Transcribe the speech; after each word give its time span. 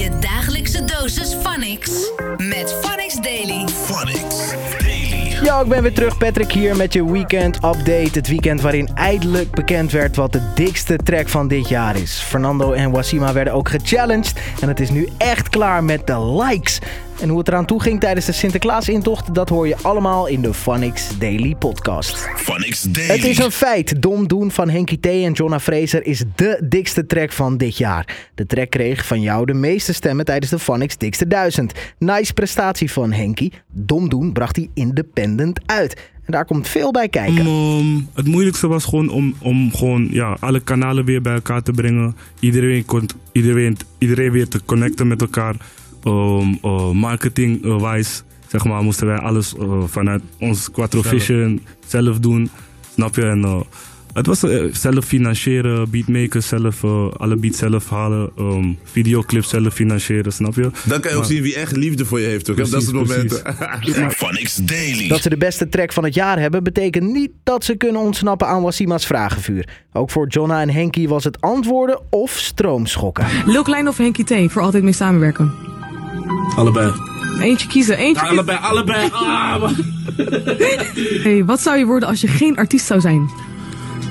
Je 0.00 0.18
dagelijkse 0.20 0.84
dosis 0.84 1.34
Phonix. 1.42 2.10
Met 2.36 2.74
Phonix 2.80 3.14
Daily. 3.14 3.68
Phonics 3.68 4.54
Daily. 4.78 5.38
Ja, 5.42 5.60
ik 5.60 5.68
ben 5.68 5.82
weer 5.82 5.92
terug. 5.92 6.18
Patrick 6.18 6.52
hier 6.52 6.76
met 6.76 6.92
je 6.92 7.10
weekend 7.10 7.56
update. 7.56 8.10
Het 8.12 8.28
weekend 8.28 8.60
waarin 8.60 8.88
eindelijk 8.94 9.50
bekend 9.50 9.92
werd 9.92 10.16
wat 10.16 10.32
de 10.32 10.52
dikste 10.54 10.96
track 10.96 11.28
van 11.28 11.48
dit 11.48 11.68
jaar 11.68 11.96
is. 11.96 12.20
Fernando 12.20 12.72
en 12.72 12.90
Wasima 12.90 13.32
werden 13.32 13.52
ook 13.52 13.68
gechallenged. 13.68 14.32
En 14.60 14.68
het 14.68 14.80
is 14.80 14.90
nu 14.90 15.08
echt 15.18 15.48
klaar 15.48 15.84
met 15.84 16.06
de 16.06 16.20
likes. 16.20 16.78
En 17.20 17.28
hoe 17.28 17.38
het 17.38 17.48
eraan 17.48 17.66
toe 17.66 17.82
ging 17.82 18.00
tijdens 18.00 18.26
de 18.26 18.32
Sinterklaas-intocht, 18.32 19.34
dat 19.34 19.48
hoor 19.48 19.68
je 19.68 19.76
allemaal 19.82 20.26
in 20.26 20.42
de 20.42 20.54
Phonix 20.54 21.18
Daily 21.18 21.54
podcast. 21.54 22.28
Phonics 22.36 22.82
Daily. 22.82 23.10
Het 23.10 23.24
is 23.24 23.38
een 23.38 23.50
feit. 23.50 24.02
Dom 24.02 24.28
Doen 24.28 24.50
van 24.50 24.68
Henky 24.68 24.98
T 25.00 25.06
en 25.06 25.32
Jonna 25.32 25.60
Fraser 25.60 26.06
is 26.06 26.24
de 26.34 26.66
dikste 26.68 27.06
track 27.06 27.32
van 27.32 27.56
dit 27.56 27.78
jaar. 27.78 28.30
De 28.34 28.46
track 28.46 28.70
kreeg 28.70 29.06
van 29.06 29.20
jou 29.20 29.46
de 29.46 29.54
meeste 29.54 29.92
stemmen 29.92 30.24
tijdens 30.24 30.50
de 30.50 30.58
Phonics 30.58 30.96
Dikste 30.96 31.26
1000. 31.26 31.72
Nice 31.98 32.32
prestatie 32.32 32.92
van 32.92 33.12
Henky. 33.12 33.50
Dom 33.72 34.08
Doen 34.08 34.32
bracht 34.32 34.56
hij 34.56 34.68
independent 34.74 35.60
uit. 35.66 35.96
En 36.24 36.32
daar 36.32 36.44
komt 36.44 36.68
veel 36.68 36.90
bij 36.90 37.08
kijken. 37.08 37.46
Um, 37.46 38.08
het 38.14 38.26
moeilijkste 38.26 38.68
was 38.68 38.84
gewoon 38.84 39.08
om, 39.08 39.34
om 39.38 39.74
gewoon, 39.74 40.08
ja, 40.10 40.36
alle 40.40 40.60
kanalen 40.60 41.04
weer 41.04 41.22
bij 41.22 41.34
elkaar 41.34 41.62
te 41.62 41.72
brengen. 41.72 42.16
Iedereen, 42.40 42.84
kon, 42.84 43.08
iedereen, 43.32 43.76
iedereen 43.98 44.30
weer 44.30 44.48
te 44.48 44.60
connecten 44.64 45.08
met 45.08 45.20
elkaar. 45.20 45.56
Um, 46.04 46.58
uh, 46.64 46.90
Marketing-wise, 46.90 48.22
zeg 48.48 48.64
maar, 48.64 48.82
moesten 48.82 49.06
wij 49.06 49.18
alles 49.18 49.54
uh, 49.60 49.82
vanuit 49.86 50.22
ons 50.38 50.70
Quattro 50.70 51.02
Vision 51.02 51.60
zelf 51.86 52.18
doen. 52.18 52.50
Snap 52.94 53.14
je? 53.16 53.22
En, 53.22 53.40
uh, 53.40 53.60
het 54.12 54.26
was 54.26 54.44
uh, 54.44 54.74
zelf 54.74 55.04
financieren, 55.04 55.90
beatmakers 55.90 56.48
zelf, 56.48 56.82
uh, 56.82 57.06
alle 57.16 57.36
beats 57.36 57.58
zelf 57.58 57.90
halen, 57.90 58.30
um, 58.38 58.78
videoclips 58.84 59.48
zelf 59.48 59.74
financieren, 59.74 60.32
snap 60.32 60.54
je? 60.54 60.70
Dan 60.84 61.00
kan 61.00 61.00
je 61.00 61.08
ook 61.08 61.14
Maar- 61.22 61.24
zien 61.24 61.42
wie 61.42 61.54
echt 61.54 61.76
liefde 61.76 62.04
voor 62.04 62.20
je 62.20 62.26
heeft. 62.26 62.44
Toch? 62.44 62.56
dat 62.56 62.68
Precies, 62.70 62.88
soort 62.88 63.08
momenten. 63.08 64.10
Phonics 64.10 64.56
Daily. 64.74 65.08
Dat 65.08 65.22
ze 65.22 65.28
de 65.28 65.36
beste 65.36 65.68
track 65.68 65.92
van 65.92 66.04
het 66.04 66.14
jaar 66.14 66.38
hebben, 66.38 66.62
betekent 66.62 67.12
niet 67.12 67.30
dat 67.42 67.64
ze 67.64 67.74
kunnen 67.76 68.00
ontsnappen 68.00 68.46
aan 68.46 68.62
Wasima's 68.62 69.06
vragenvuur. 69.06 69.68
Ook 69.92 70.10
voor 70.10 70.28
Jonna 70.28 70.60
en 70.60 70.70
Henky 70.70 71.08
was 71.08 71.24
het 71.24 71.40
antwoorden 71.40 72.00
of 72.10 72.30
stroomschokken. 72.30 73.26
Lil 73.46 73.62
Klein 73.62 73.88
of 73.88 73.96
Henky 73.96 74.24
T, 74.24 74.52
voor 74.52 74.62
altijd 74.62 74.82
mee 74.82 74.92
samenwerken. 74.92 75.69
Allebei. 76.56 76.92
Eentje 77.40 77.68
kiezen, 77.68 77.96
eentje 77.96 78.26
kiezen. 78.26 78.36
Allebei, 78.38 78.58
allebei. 78.58 79.08
Ah. 79.12 79.62
Hey, 81.22 81.44
wat 81.44 81.60
zou 81.60 81.78
je 81.78 81.84
worden 81.84 82.08
als 82.08 82.20
je 82.20 82.28
geen 82.28 82.56
artiest 82.56 82.86
zou 82.86 83.00
zijn? 83.00 83.30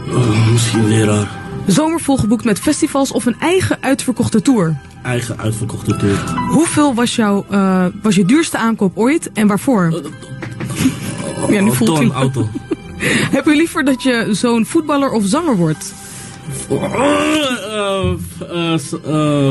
Oh, 0.09 0.51
misschien 0.51 0.87
leraar. 0.87 1.27
Zomer 1.67 1.99
volgeboekt 2.01 2.43
met 2.45 2.59
festivals 2.59 3.11
of 3.11 3.25
een 3.25 3.35
eigen 3.39 3.77
uitverkochte 3.81 4.41
tour? 4.41 4.77
Eigen 5.03 5.37
uitverkochte 5.39 5.95
tour. 5.95 6.17
Hoeveel 6.49 6.93
was, 6.93 7.15
jouw, 7.15 7.45
eh, 7.49 7.85
was 8.01 8.15
je 8.15 8.25
duurste 8.25 8.57
aankoop 8.57 8.97
ooit 8.97 9.31
en 9.33 9.47
waarvoor? 9.47 10.01
Ja, 11.49 11.61
nu 11.61 11.71
voelt 11.73 12.11
auto. 12.11 12.47
Heb 13.35 13.45
je 13.45 13.55
liever 13.55 13.83
dat 13.85 14.03
je 14.03 14.27
zo'n 14.31 14.65
voetballer 14.65 15.11
of 15.11 15.23
zanger 15.25 15.55
wordt? 15.57 15.93
S- 18.77 18.93
eh, 19.05 19.49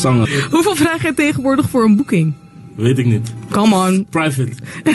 zanger. 0.00 0.48
Hoeveel 0.50 0.76
vraag 0.76 1.02
jij 1.02 1.12
tegenwoordig 1.12 1.68
voor 1.68 1.84
een 1.84 1.96
boeking? 1.96 2.34
Weet 2.76 2.98
ik 2.98 3.06
niet. 3.06 3.32
Come 3.50 3.74
on. 3.74 4.06
Private. 4.10 4.52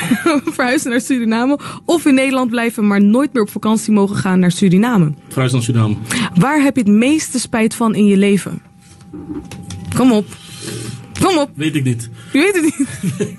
Verhuizen 0.55 0.89
naar 0.89 1.01
Suriname 1.01 1.59
of 1.85 2.05
in 2.05 2.13
Nederland 2.13 2.49
blijven, 2.49 2.87
maar 2.87 3.03
nooit 3.03 3.33
meer 3.33 3.41
op 3.41 3.49
vakantie 3.49 3.93
mogen 3.93 4.15
gaan 4.15 4.39
naar 4.39 4.51
Suriname. 4.51 5.13
Verhuis 5.27 5.51
naar 5.51 5.61
Suriname. 5.61 5.95
Waar 6.35 6.61
heb 6.61 6.75
je 6.75 6.81
het 6.81 6.91
meeste 6.91 7.39
spijt 7.39 7.75
van 7.75 7.95
in 7.95 8.05
je 8.05 8.17
leven? 8.17 8.61
Kom 9.95 10.11
op. 10.11 10.25
Kom 11.21 11.37
op. 11.37 11.49
Weet 11.55 11.75
ik 11.75 11.83
niet. 11.83 12.09
Je 12.31 12.39
weet 12.39 12.55
het 12.55 12.63
niet. 12.63 13.37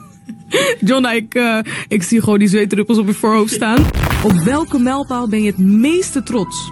Jonna, 0.91 1.13
ik, 1.13 1.35
eh, 1.35 1.59
ik 1.89 2.03
zie 2.03 2.21
gewoon 2.21 2.39
die 2.39 2.49
zweetdruppels 2.49 2.99
op 2.99 3.07
je 3.07 3.15
voorhoofd 3.15 3.53
staan. 3.53 3.79
Op 4.23 4.33
welke 4.33 4.79
mijlpaal 4.79 5.29
ben 5.29 5.43
je 5.43 5.47
het 5.47 5.59
meeste 5.59 6.23
trots? 6.23 6.71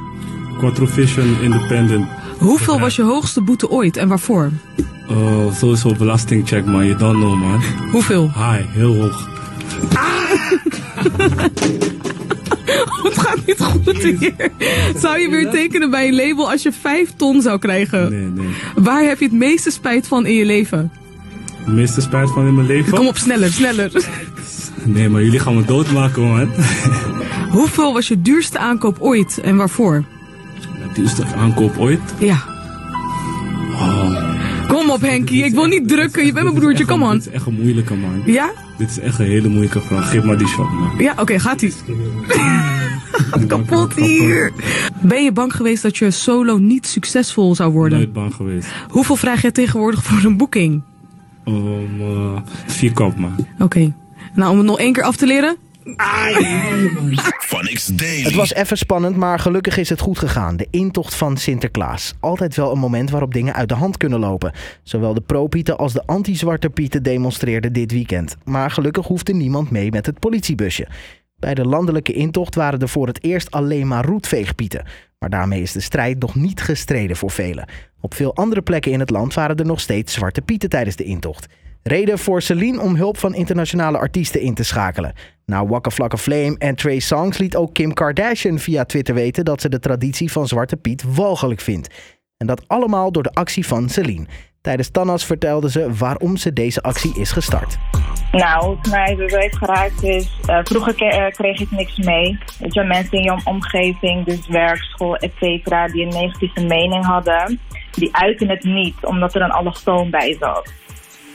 Quattro 0.58 0.86
Vision 0.86 1.36
Independent. 1.42 2.21
Hoeveel 2.42 2.80
was 2.80 2.96
je 2.96 3.02
hoogste 3.02 3.40
boete 3.40 3.70
ooit 3.70 3.96
en 3.96 4.08
waarvoor? 4.08 4.50
Uh, 5.10 5.54
sowieso 5.54 5.94
belastingcheck, 5.94 6.64
man. 6.64 6.86
You 6.86 6.98
don't 6.98 7.16
know, 7.18 7.40
man. 7.40 7.62
Hoeveel? 7.90 8.22
High, 8.34 8.62
heel 8.68 9.00
hoog. 9.00 9.28
Het 13.02 13.18
gaat 13.18 13.46
niet 13.46 13.60
goed 13.60 14.02
hier. 14.02 14.34
Zou 14.96 15.18
je 15.18 15.28
weer 15.30 15.50
tekenen 15.50 15.90
bij 15.90 16.08
een 16.08 16.14
label 16.14 16.50
als 16.50 16.62
je 16.62 16.72
5 16.72 17.12
ton 17.16 17.42
zou 17.42 17.58
krijgen? 17.58 18.10
Nee, 18.10 18.44
nee. 18.44 18.54
Waar 18.74 19.02
heb 19.02 19.18
je 19.18 19.24
het 19.24 19.34
meeste 19.34 19.70
spijt 19.70 20.06
van 20.06 20.26
in 20.26 20.34
je 20.34 20.44
leven? 20.44 20.92
De 21.64 21.70
meeste 21.70 22.00
spijt 22.00 22.30
van 22.30 22.46
in 22.46 22.54
mijn 22.54 22.66
leven? 22.66 22.92
Kom 22.92 23.06
op, 23.06 23.16
sneller, 23.16 23.52
sneller. 23.52 23.92
Nee, 24.84 25.08
maar 25.08 25.22
jullie 25.22 25.38
gaan 25.38 25.56
me 25.56 25.64
doodmaken, 25.64 26.22
man. 26.22 26.50
Hoeveel 27.50 27.92
was 27.92 28.08
je 28.08 28.22
duurste 28.22 28.58
aankoop 28.58 28.96
ooit 29.00 29.40
en 29.40 29.56
waarvoor? 29.56 30.04
Het 30.92 31.00
duurste 31.00 31.24
aankoop 31.36 31.78
ooit? 31.78 32.00
Ja. 32.18 32.42
Kom 34.68 34.90
op, 34.90 35.00
Henky. 35.00 35.42
Ik 35.42 35.54
wil 35.54 35.64
niet 35.64 35.88
drukken. 35.88 36.26
Je 36.26 36.32
bent 36.32 36.44
mijn 36.44 36.58
broertje. 36.58 36.84
Kom 36.84 37.02
on. 37.02 37.12
Dit 37.12 37.26
is 37.26 37.32
echt 37.32 37.46
een 37.46 37.54
moeilijke, 37.54 37.94
man. 37.94 38.22
Ja? 38.26 38.50
Dit 38.78 38.90
is 38.90 38.98
echt 38.98 39.18
een 39.18 39.26
hele 39.26 39.48
moeilijke 39.48 39.80
vraag. 39.80 40.10
Geef 40.10 40.24
maar 40.24 40.38
die 40.38 40.46
shot, 40.46 40.70
man. 40.70 40.90
Ja, 40.98 41.14
oké, 41.18 41.38
gaat 41.38 41.62
ie. 41.62 41.72
Kapot 43.46 43.94
hier. 43.94 44.52
Ben 45.02 45.24
je 45.24 45.32
bang 45.32 45.56
geweest 45.56 45.82
dat 45.82 45.96
je 45.96 46.10
solo 46.10 46.58
niet 46.58 46.86
succesvol 46.86 47.54
zou 47.54 47.72
worden? 47.72 47.98
Nooit 47.98 48.12
bang 48.12 48.34
geweest. 48.34 48.68
Hoeveel 48.88 49.16
vraag 49.16 49.42
jij 49.42 49.50
tegenwoordig 49.50 50.02
voor 50.02 50.24
een 50.24 50.36
boeking? 50.36 50.82
Um, 51.44 52.00
uh, 52.00 52.40
vier 52.66 52.92
kop, 52.92 53.16
man. 53.18 53.46
Oké. 53.58 53.92
Nou, 54.34 54.50
om 54.50 54.56
het 54.56 54.66
nog 54.66 54.78
één 54.78 54.92
keer 54.92 55.02
af 55.02 55.16
te 55.16 55.26
leren. 55.26 55.56
Het 58.24 58.34
was 58.34 58.54
even 58.54 58.78
spannend, 58.78 59.16
maar 59.16 59.38
gelukkig 59.38 59.76
is 59.76 59.88
het 59.88 60.00
goed 60.00 60.18
gegaan. 60.18 60.56
De 60.56 60.66
intocht 60.70 61.14
van 61.14 61.36
Sinterklaas. 61.36 62.14
Altijd 62.20 62.56
wel 62.56 62.72
een 62.72 62.78
moment 62.78 63.10
waarop 63.10 63.32
dingen 63.32 63.54
uit 63.54 63.68
de 63.68 63.74
hand 63.74 63.96
kunnen 63.96 64.18
lopen. 64.18 64.52
Zowel 64.82 65.14
de 65.14 65.20
pro-pieten 65.20 65.78
als 65.78 65.92
de 65.92 66.06
anti-zwarte 66.06 66.70
pieten 66.70 67.02
demonstreerden 67.02 67.72
dit 67.72 67.92
weekend. 67.92 68.36
Maar 68.44 68.70
gelukkig 68.70 69.06
hoefde 69.06 69.34
niemand 69.34 69.70
mee 69.70 69.90
met 69.90 70.06
het 70.06 70.18
politiebusje. 70.18 70.88
Bij 71.38 71.54
de 71.54 71.66
landelijke 71.66 72.12
intocht 72.12 72.54
waren 72.54 72.80
er 72.80 72.88
voor 72.88 73.06
het 73.06 73.24
eerst 73.24 73.50
alleen 73.50 73.88
maar 73.88 74.04
roetveegpieten. 74.04 74.84
Maar 75.18 75.30
daarmee 75.30 75.62
is 75.62 75.72
de 75.72 75.80
strijd 75.80 76.18
nog 76.18 76.34
niet 76.34 76.60
gestreden 76.60 77.16
voor 77.16 77.30
velen. 77.30 77.68
Op 78.00 78.14
veel 78.14 78.34
andere 78.34 78.62
plekken 78.62 78.92
in 78.92 79.00
het 79.00 79.10
land 79.10 79.34
waren 79.34 79.56
er 79.56 79.66
nog 79.66 79.80
steeds 79.80 80.12
zwarte 80.12 80.42
pieten 80.42 80.68
tijdens 80.68 80.96
de 80.96 81.04
intocht. 81.04 81.46
Reden 81.82 82.18
voor 82.18 82.42
Celine 82.42 82.80
om 82.80 82.94
hulp 82.96 83.18
van 83.18 83.34
internationale 83.34 83.98
artiesten 83.98 84.40
in 84.40 84.54
te 84.54 84.64
schakelen. 84.64 85.12
Na 85.46 85.66
Waka 85.66 85.90
Flocka 85.90 86.16
Flame 86.16 86.54
en 86.58 86.74
Trey 86.74 86.98
Songs 86.98 87.38
liet 87.38 87.56
ook 87.56 87.74
Kim 87.74 87.92
Kardashian 87.94 88.58
via 88.58 88.84
Twitter 88.84 89.14
weten 89.14 89.44
dat 89.44 89.60
ze 89.60 89.68
de 89.68 89.78
traditie 89.78 90.32
van 90.32 90.48
Zwarte 90.48 90.76
Piet 90.76 91.04
walgelijk 91.14 91.60
vindt. 91.60 91.94
En 92.36 92.46
dat 92.46 92.68
allemaal 92.68 93.12
door 93.12 93.22
de 93.22 93.32
actie 93.32 93.66
van 93.66 93.88
Celine. 93.88 94.26
Tijdens 94.60 94.90
Tannas 94.90 95.24
vertelde 95.24 95.70
ze 95.70 95.92
waarom 95.98 96.36
ze 96.36 96.52
deze 96.52 96.82
actie 96.82 97.18
is 97.18 97.32
gestart. 97.32 97.78
Nou, 98.32 98.76
het 98.76 98.90
mij 98.90 99.16
zo 99.16 99.26
geraakt 99.58 100.02
is, 100.02 100.40
eh, 100.46 100.58
vroeger 100.62 100.96
eh, 100.96 101.32
kreeg 101.32 101.60
ik 101.60 101.70
niks 101.70 101.96
mee. 101.96 102.38
Weet 102.58 102.74
je, 102.74 102.82
mensen 102.84 103.18
in 103.18 103.22
je 103.22 103.32
om- 103.32 103.40
omgeving, 103.44 104.24
dus 104.26 104.46
werk, 104.48 104.82
school, 104.82 105.16
et 105.16 105.32
cetera, 105.40 105.86
die 105.86 106.02
een 106.02 106.22
negatieve 106.22 106.64
mening 106.64 107.04
hadden, 107.04 107.60
die 107.92 108.16
uiten 108.16 108.48
het 108.48 108.62
niet, 108.64 108.94
omdat 109.00 109.34
er 109.34 109.42
een 109.42 109.50
allochtoon 109.50 110.10
bij 110.10 110.36
zat. 110.40 110.72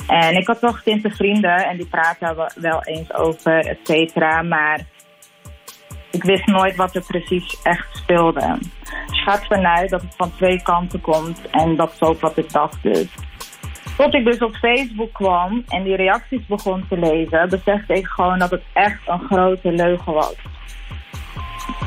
En 0.07 0.35
ik 0.35 0.47
had 0.47 0.59
wel 0.59 0.73
getinte 0.73 1.09
vrienden 1.09 1.65
en 1.65 1.77
die 1.77 1.87
praten 1.87 2.49
wel- 2.55 2.83
eens 2.83 3.13
over, 3.13 3.65
et 3.65 3.79
cetera, 3.83 4.41
maar 4.41 4.81
ik 6.11 6.23
wist 6.23 6.45
nooit 6.45 6.75
wat 6.75 6.95
er 6.95 7.05
precies 7.07 7.61
echt 7.63 7.97
speelde. 7.97 8.57
Dus 9.07 9.23
gaat 9.23 9.45
vanuit 9.45 9.89
dat 9.89 10.01
het 10.01 10.15
van 10.15 10.35
twee 10.35 10.61
kanten 10.61 11.01
komt 11.01 11.49
en 11.51 11.75
dat 11.75 11.93
is 11.93 12.01
ook 12.01 12.19
wat 12.19 12.37
ik 12.37 12.51
dacht 12.51 12.83
dus. 12.83 13.07
Tot 13.97 14.13
ik 14.13 14.25
dus 14.25 14.37
op 14.37 14.55
Facebook 14.55 15.13
kwam 15.13 15.63
en 15.67 15.83
die 15.83 15.95
reacties 15.95 16.45
begon 16.45 16.85
te 16.89 16.97
lezen, 16.97 17.49
besefte 17.49 17.93
ik 17.93 18.07
gewoon 18.07 18.39
dat 18.39 18.51
het 18.51 18.63
echt 18.73 19.01
een 19.05 19.19
grote 19.19 19.71
leugen 19.71 20.13
was. 20.13 20.35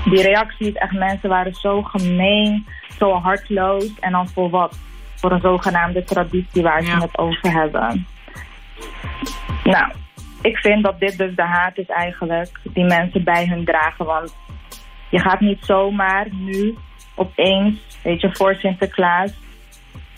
Die 0.04 0.22
reacties, 0.22 0.74
echt 0.74 0.92
mensen 0.92 1.28
waren 1.28 1.54
zo 1.54 1.82
gemeen, 1.82 2.66
zo 2.98 3.12
hartloos 3.12 3.90
en 4.00 4.12
dan 4.12 4.28
voor 4.28 4.50
wat? 4.50 4.78
Voor 5.20 5.32
een 5.32 5.40
zogenaamde 5.40 6.04
traditie 6.04 6.62
waar 6.62 6.82
ze 6.82 6.90
Ja. 6.90 7.00
het 7.00 7.18
over 7.18 7.52
hebben. 7.52 8.06
Nou, 9.64 9.92
ik 10.42 10.56
vind 10.56 10.84
dat 10.84 11.00
dit 11.00 11.18
dus 11.18 11.36
de 11.36 11.42
haat 11.42 11.78
is 11.78 11.86
eigenlijk 11.86 12.60
die 12.62 12.84
mensen 12.84 13.24
bij 13.24 13.46
hun 13.46 13.64
dragen. 13.64 14.04
Want 14.04 14.34
je 15.10 15.18
gaat 15.18 15.40
niet 15.40 15.58
zomaar 15.64 16.26
nu 16.32 16.74
opeens, 17.14 17.78
weet 18.02 18.20
je, 18.20 18.28
voor 18.32 18.54
Sinterklaas 18.54 19.32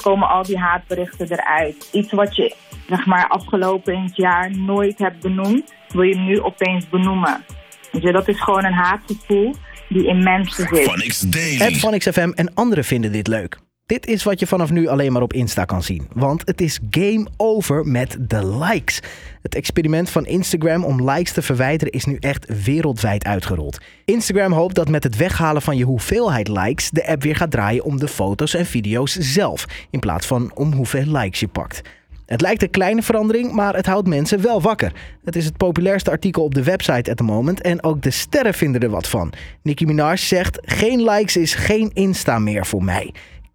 komen 0.03 0.29
al 0.29 0.43
die 0.43 0.59
haatberichten 0.59 1.33
eruit. 1.33 1.89
Iets 1.93 2.13
wat 2.13 2.37
je, 2.37 2.55
zeg 2.89 3.07
maar, 3.07 3.29
afgelopen 3.29 3.95
in 3.95 4.03
het 4.03 4.17
jaar 4.17 4.51
nooit 4.57 4.99
hebt 4.99 5.21
benoemd, 5.21 5.75
wil 5.89 6.03
je 6.03 6.17
nu 6.17 6.41
opeens 6.41 6.89
benoemen. 6.89 7.45
Weet 7.93 8.03
je, 8.03 8.13
dat 8.13 8.29
is 8.29 8.41
gewoon 8.41 8.65
een 8.65 8.73
haatgevoel 8.73 9.55
die 9.89 10.07
in 10.07 10.23
mensen 10.23 10.69
zit. 10.69 10.85
Phonics 10.91 11.21
Daily. 11.21 11.57
Het 11.65 11.79
Phonics 11.79 12.09
FM 12.09 12.31
en 12.35 12.55
anderen 12.55 12.85
vinden 12.85 13.13
dit 13.13 13.27
leuk. 13.27 13.59
Dit 13.93 14.07
is 14.07 14.23
wat 14.23 14.41
je 14.41 14.47
vanaf 14.47 14.71
nu 14.71 14.87
alleen 14.87 15.13
maar 15.13 15.23
op 15.23 15.33
Insta 15.33 15.65
kan 15.65 15.83
zien. 15.83 16.07
Want 16.13 16.43
het 16.45 16.61
is 16.61 16.79
game 16.91 17.27
over 17.37 17.87
met 17.87 18.17
de 18.21 18.57
likes. 18.59 19.01
Het 19.43 19.55
experiment 19.55 20.11
van 20.11 20.27
Instagram 20.27 20.85
om 20.85 21.11
likes 21.11 21.33
te 21.33 21.43
verwijderen 21.43 21.93
is 21.93 22.05
nu 22.05 22.17
echt 22.21 22.65
wereldwijd 22.65 23.25
uitgerold. 23.25 23.79
Instagram 24.05 24.53
hoopt 24.53 24.75
dat 24.75 24.89
met 24.89 25.03
het 25.03 25.17
weghalen 25.17 25.63
van 25.63 25.77
je 25.77 25.85
hoeveelheid 25.85 26.49
likes 26.49 26.91
de 26.91 27.07
app 27.07 27.23
weer 27.23 27.37
gaat 27.37 27.51
draaien 27.51 27.85
om 27.85 27.99
de 27.99 28.09
foto's 28.09 28.55
en 28.55 28.67
video's 28.67 29.17
zelf, 29.19 29.67
in 29.91 30.01
plaats 30.01 30.27
van 30.27 30.51
om 30.55 30.73
hoeveel 30.73 31.07
likes 31.07 31.41
je 31.41 31.49
pakt. 31.49 31.81
Het 32.27 32.41
lijkt 32.41 32.63
een 32.63 32.71
kleine 32.71 33.03
verandering, 33.03 33.53
maar 33.53 33.75
het 33.75 33.87
houdt 33.87 34.09
mensen 34.09 34.43
wel 34.43 34.61
wakker. 34.61 34.93
Het 35.25 35.37
is 35.37 35.45
het 35.45 35.57
populairste 35.57 36.11
artikel 36.11 36.45
op 36.45 36.55
de 36.55 36.63
website 36.63 37.11
at 37.11 37.17
the 37.17 37.23
moment 37.23 37.61
en 37.61 37.83
ook 37.83 38.03
de 38.03 38.11
sterren 38.11 38.55
vinden 38.55 38.81
er 38.81 38.91
wat 38.91 39.09
van. 39.09 39.33
Nicki 39.63 39.87
Minaj 39.87 40.17
zegt: 40.17 40.59
Geen 40.63 41.03
likes 41.03 41.37
is 41.37 41.55
geen 41.55 41.91
Insta 41.93 42.39
meer 42.39 42.67
voor 42.67 42.85
mij. 42.85 43.13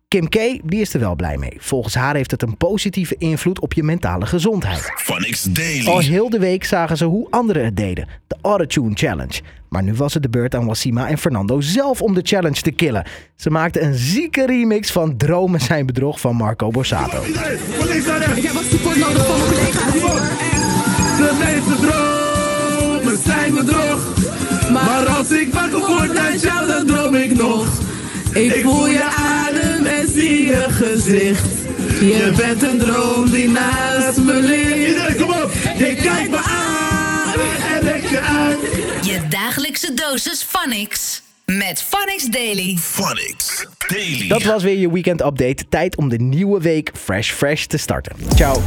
Kim 0.09 0.30
K, 0.30 0.59
die 0.63 0.81
is 0.81 0.94
er 0.94 1.00
wel 1.00 1.15
blij 1.15 1.38
mee. 1.38 1.54
Volgens 1.57 1.95
haar 1.95 2.15
heeft 2.15 2.31
het 2.31 2.42
een 2.42 2.57
positieve 2.57 3.15
invloed 3.18 3.59
op 3.59 3.74
je 3.74 3.83
mentale 3.83 4.25
gezondheid. 4.25 4.92
Phonics 4.95 5.45
Al 5.45 5.54
Daily. 5.54 6.04
heel 6.04 6.30
de 6.30 6.39
week 6.39 6.63
zagen 6.63 6.98
ze 6.98 7.06
hoe 7.06 7.27
anderen 7.30 7.65
het 7.65 7.77
deden. 7.77 8.07
De 8.27 8.36
Autotune 8.42 8.95
Challenge. 8.95 9.42
Maar 9.69 9.83
nu 9.83 9.94
was 9.94 10.13
het 10.13 10.24
de 10.24 10.30
beurt 10.30 10.56
aan 10.56 10.65
Wassima 10.65 11.07
en 11.07 11.18
Fernando 11.18 11.62
zelf 11.62 12.01
om 12.01 12.13
de 12.13 12.21
challenge 12.24 12.62
te 12.62 12.71
killen. 12.71 13.06
Ze 13.36 13.50
maakten 13.50 13.86
een 13.86 13.94
zieke 13.94 14.45
remix 14.45 14.92
van 14.92 15.18
Dromen 15.18 15.59
zijn 15.59 15.86
bedrog 15.86 16.19
van 16.19 16.36
Marco 16.36 16.69
Borsato. 16.69 17.21
Ik 17.21 17.33
heb 18.44 18.51
wat 18.51 18.63
support 18.63 18.98
nodig 18.98 19.25
van 19.25 19.38
mijn 19.38 19.50
collega's 19.50 20.01
hoor. 20.01 20.19
Echt. 20.19 21.18
De 21.18 21.38
meeste 21.39 21.88
dromen 21.88 23.18
zijn 23.24 23.53
bedrog. 23.53 24.15
Maar 24.71 25.07
als 25.07 25.31
ik 25.31 25.53
wakker 25.53 25.80
word 25.80 26.18
uit 26.18 26.42
jou, 26.42 26.68
dan 26.68 26.86
droom 26.86 27.15
ik 27.15 27.38
nog. 27.38 27.68
Ik 28.33 28.62
voel 28.63 28.88
je 28.88 28.98
zie 28.98 29.46
je 30.47 30.65
gezicht. 30.69 31.45
Je 31.99 32.33
bent 32.38 32.63
een 32.63 32.77
droom 32.77 33.29
die 33.29 33.49
naast 33.49 34.17
me 34.17 34.33
ligt. 34.33 34.88
Iedereen, 34.88 35.15
kom 35.15 35.29
op! 35.29 35.51
Je 35.77 35.95
kijkt 35.95 36.29
me 36.29 36.38
aan 36.38 37.33
en 37.73 37.83
lek 37.83 38.09
je 38.09 38.19
uit. 38.19 38.59
Je 39.05 39.27
dagelijkse 39.29 39.94
dosis 39.94 40.44
Phonics. 40.44 41.21
Met 41.45 41.83
Phonics 41.88 42.25
Daily. 42.25 42.77
Phonics 42.77 43.65
Daily. 43.88 44.27
Dat 44.27 44.44
was 44.44 44.63
weer 44.63 44.77
je 44.77 44.91
weekend 44.91 45.21
update. 45.21 45.67
Tijd 45.69 45.95
om 45.95 46.09
de 46.09 46.17
nieuwe 46.17 46.61
week 46.61 46.91
fresh 46.93 47.31
fresh 47.31 47.65
te 47.65 47.77
starten. 47.77 48.15
Ciao. 48.35 48.61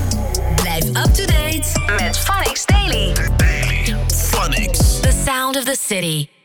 Blijf 0.56 0.85
up 0.85 1.15
to 1.15 1.25
date 1.25 1.81
met 1.99 2.19
Phonics 2.19 2.67
Daily. 2.67 3.12
Phonics. 4.31 5.00
The 5.00 5.23
sound 5.26 5.56
of 5.56 5.65
the 5.65 5.76
city. 5.87 6.40